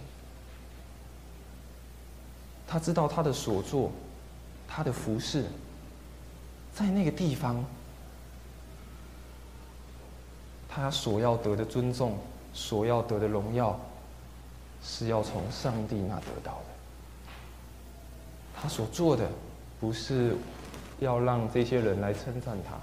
[2.66, 3.90] 他知道他的所作、
[4.68, 5.44] 他的服饰，
[6.72, 7.64] 在那个地方，
[10.68, 12.16] 他所要得的尊重、
[12.52, 13.78] 所要得的荣耀，
[14.80, 16.64] 是要从上帝那得到的。
[18.60, 19.28] 他所做的，
[19.80, 20.36] 不是
[21.00, 22.76] 要让这些人来称赞他，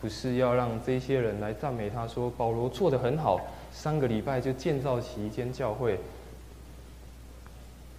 [0.00, 3.40] 不是要让这些人来赞美他，说保罗做的很好，
[3.80, 6.00] 三个礼拜就建造起一间教会。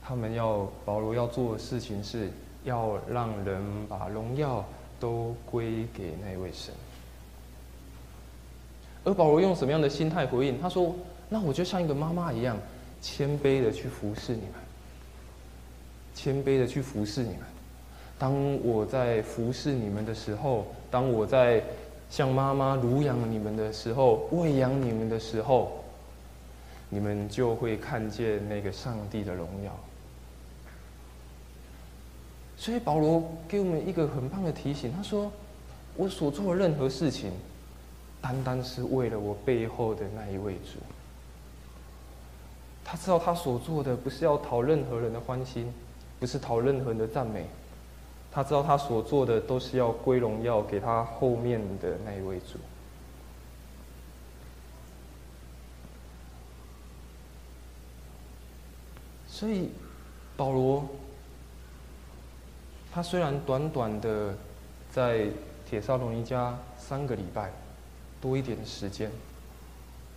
[0.03, 2.29] 他们要保罗要做的事情，是
[2.65, 4.65] 要让人把荣耀
[4.99, 6.73] 都归给那位神。
[9.05, 10.59] 而保罗用什么样的心态回应？
[10.59, 10.93] 他说
[11.29, 12.57] ：“那我就像一个妈妈一样，
[13.01, 14.51] 谦卑的去服侍你们。”
[16.13, 17.39] 谦卑的去服侍你们。
[18.17, 21.63] 当我在服侍你们的时候，当我在
[22.09, 25.83] 像妈妈乳养你们的时候，喂养你们的时候，
[26.89, 29.71] 你们就会看见那个上帝的荣耀。
[32.57, 35.31] 所以保罗给我们一个很棒的提醒，他说
[35.95, 37.31] ：“我所做的任何事情，
[38.21, 40.79] 单单是为了我背后的那一位主。”
[42.83, 45.71] 他知道他所做的不是要讨任何人的欢心。
[46.19, 47.45] 不是讨任何人的赞美，
[48.31, 52.57] 他知道他所做的都是要归荣耀给他后面的那一位主。
[59.27, 59.69] 所以
[60.35, 60.87] 保罗，
[62.91, 64.35] 他虽然短短的
[64.91, 65.27] 在
[65.69, 67.51] 铁沙龙尼家三个礼拜
[68.21, 69.09] 多一点的时间，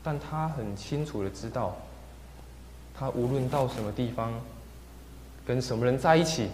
[0.03, 1.77] 但他很清楚的知道，
[2.95, 4.33] 他无论到什么地方。
[5.45, 6.51] 跟什么人在一起，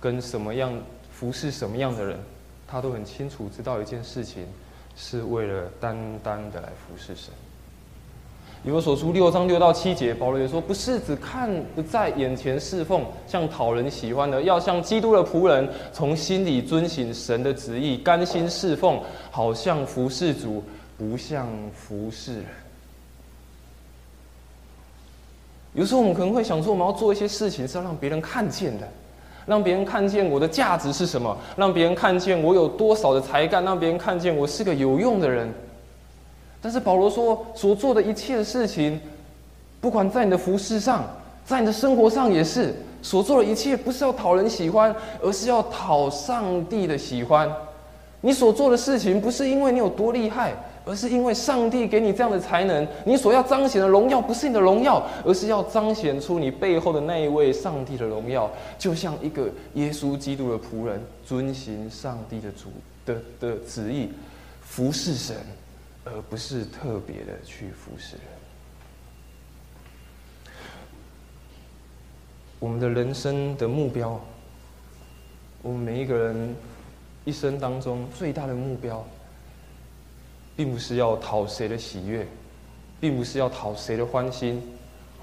[0.00, 0.72] 跟什么样
[1.12, 2.18] 服侍什么样的人，
[2.66, 4.46] 他都很清楚知道一件事情，
[4.96, 7.32] 是为了单单的来服侍神。
[8.64, 20.64] 以我所书六章六到七节，保罗也说，不是只看不在眼前侍奉，像讨人喜欢的，要像基督的仆人，从心里遵行神的旨意，甘心侍奉，好像服侍主，
[20.96, 22.46] 不像服侍人。
[25.74, 28.88] 有时候我们可能会想说，我们要做一些事情是要让别人看见的，
[29.48, 35.52] 让别人看见我的价值是什么，让别人看见我有多少的才干，让别人看见我是个有用的人。
[36.60, 39.00] 但是保罗说，所做的一切的事情，
[39.80, 41.04] 不管在你的服饰上，
[41.46, 47.50] 在你的生活上也是，所做的一切不是要讨人喜欢，而是要讨上帝的喜欢。
[48.20, 50.52] 你所做的事情不是因为你有多厉害。
[50.88, 62.72] 而是因为上帝给你这样的才能，你所要彰显的荣耀不是你的荣耀，而是要彰显出你背后的那一位上帝的荣耀，就像一个耶稣基督的仆人，遵行上帝的主
[63.04, 64.08] 的的旨意，
[64.62, 65.36] 服侍神，
[66.06, 68.24] 而不是特别的去服侍人。
[72.58, 74.18] 我们的人生的目标，
[75.60, 76.56] 我们每一个人
[77.26, 79.06] 一生当中最大的目标。
[80.58, 82.26] 并不是要讨谁的喜悦，
[82.98, 84.60] 并不是要讨谁的欢心，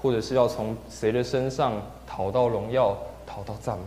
[0.00, 1.74] 或者是要从谁的身上
[2.06, 3.84] 讨到荣耀、讨到赞美。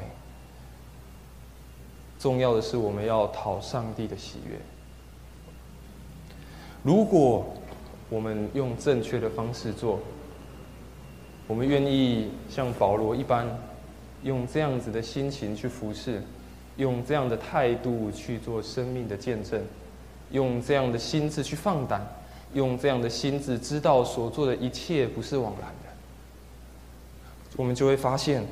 [2.19, 4.59] 重要的是我们要讨上帝的喜悦。
[6.83, 7.43] 如果
[8.11, 9.99] 我们用正确的方式做，
[11.47, 13.47] 我们愿意像保罗一般，
[14.21, 16.21] 用这样子的心情去服侍，
[16.77, 19.59] 用这样的态度去做生命的见证，
[20.31, 22.01] 用这样的心智去放胆，
[22.53, 25.89] 用这样的心智知道所做的一切不是枉然的，
[27.57, 28.45] 我们就会发现。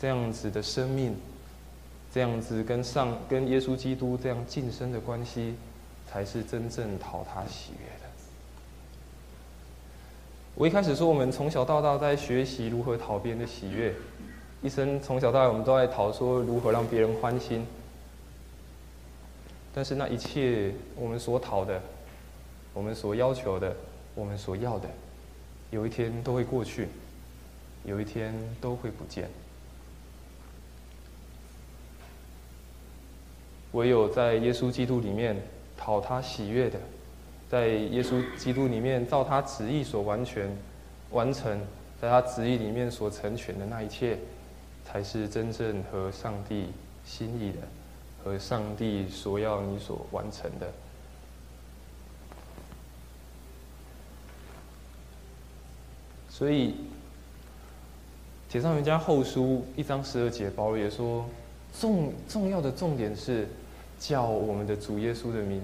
[0.00, 1.14] 这样子的生命，
[2.10, 5.54] 这样子跟上跟耶稣基督这样近身的关系，
[6.10, 8.06] 才是真正讨他喜悦的。
[10.54, 13.94] 我一开始说，我们从小到大在学习如何讨别人的喜悦，
[14.62, 17.66] 一生从小到大我们都在讨说如何让别人欢心。
[19.72, 21.80] 但是那一切我们所讨的，
[22.74, 23.76] 我们所要求的，
[24.14, 24.88] 我们所要的，
[25.70, 26.88] 有一天都会过去，
[27.84, 29.28] 有一天都会不见。
[33.72, 35.36] 唯有在耶稣基督里面
[35.76, 36.78] 讨他喜悦的，
[37.48, 40.50] 在耶稣基督里面照他旨意所完全
[41.10, 41.60] 完成，
[42.02, 44.18] 在他旨意里面所成全的那一切，
[44.84, 46.66] 才是真正和上帝
[47.04, 47.58] 心意的，
[48.22, 50.72] 和上帝所要你所完成的。
[56.28, 56.74] 所以，
[58.48, 61.24] 铁上人家后书一章十二节，保罗也说，
[61.78, 63.48] 重重要的重点是。
[64.00, 65.60] 叫我们的主耶稣的名，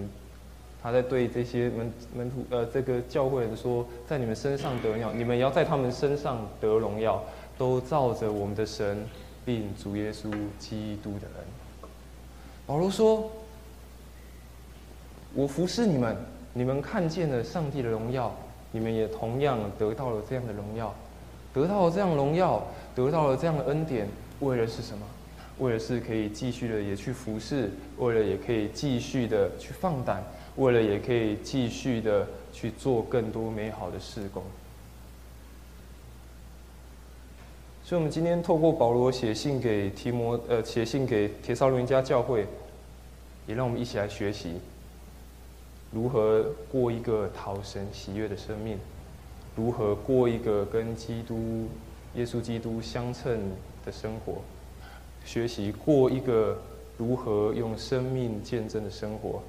[0.82, 7.24] 他在对这些门门徒呃这个教会人说，在你们身上得荣耀，你们也要在他们身上得荣耀，
[7.56, 9.08] 都照着我们的神
[9.42, 11.65] 并主耶稣基督的恩。
[12.66, 13.30] 保罗说
[15.34, 16.16] ：“我服侍你们，
[16.52, 18.34] 你们看见了上帝的荣耀，
[18.72, 20.92] 你们也同样得到了这样的荣耀，
[21.54, 24.08] 得到了这样荣耀，得到了这样的恩典，
[24.40, 25.06] 为了是什么？”
[25.58, 30.22] 为了是可以继续的也去服侍，为了也可以继续的去放胆，
[30.56, 34.42] 为了也可以继续的去做更多美好的事工。
[37.86, 42.44] 所以，我们今天透过保罗写信给提摩，呃，写信给铁少人家教会，
[43.46, 44.54] 也让我们一起来学习
[45.92, 48.76] 如何过一个讨神喜悦的生命，
[49.54, 51.68] 如何过一个跟基督、
[52.16, 53.38] 耶稣基督相称
[53.84, 54.38] 的生活。
[55.24, 56.58] 学习过一个
[56.98, 59.40] 如何用生命见证的生活，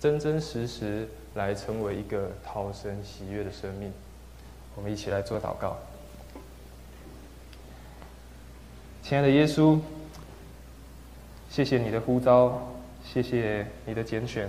[0.00, 3.92] 真真实实来成为一个讨神喜悦的生命。
[4.74, 5.76] 我们一起来做祷告。
[9.02, 9.76] 亲爱的耶稣，
[11.50, 12.56] 谢谢你的呼召，
[13.04, 14.48] 谢谢你的拣选，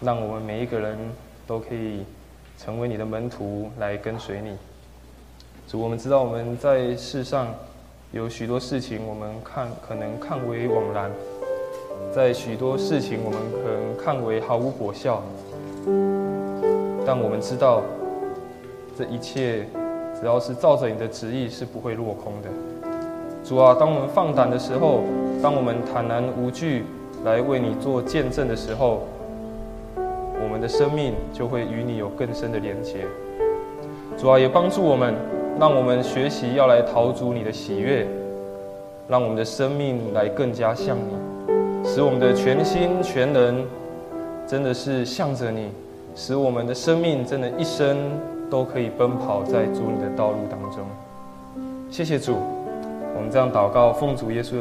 [0.00, 0.98] 让我们每一个人
[1.46, 2.04] 都可以
[2.58, 4.56] 成为你的门徒来跟随你。
[5.68, 7.48] 主，我们知道我们在世上。
[8.12, 11.08] 有许多事情我们看可能看为枉然，
[12.12, 15.22] 在许多事情我们可能看为毫无果效，
[17.06, 17.84] 但我们知道
[18.98, 19.64] 这一切
[20.18, 22.79] 只要是照着你的旨意是不会落空的。
[23.50, 25.00] 主啊，当我们放胆的时候，
[25.42, 26.84] 当我们坦然无惧
[27.24, 29.02] 来为你做见证的时候，
[29.96, 32.98] 我们的生命就会与你有更深的连结。
[34.16, 35.12] 主啊，也帮助我们。
[35.58, 38.06] 让我们学习要来陶足你的喜悦，
[39.08, 43.64] 让我们的生命来更加像你，使我们的全心全人
[44.46, 45.70] 真的是向着你，
[46.14, 47.98] 使我们的生命真的一生
[48.48, 50.86] 都可以奔跑在主你的道路当中。
[51.90, 52.36] 谢谢主，
[53.20, 54.56] 我们这样祷告，奉主耶稣。